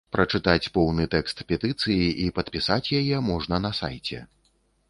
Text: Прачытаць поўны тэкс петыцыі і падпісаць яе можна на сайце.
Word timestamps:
Прачытаць 0.15 0.69
поўны 0.77 1.05
тэкс 1.15 1.35
петыцыі 1.51 2.09
і 2.25 2.27
падпісаць 2.39 2.91
яе 3.01 3.23
можна 3.29 3.55
на 3.67 3.71
сайце. 3.83 4.19